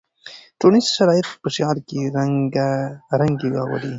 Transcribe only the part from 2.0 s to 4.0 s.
رنګارنګي راولي.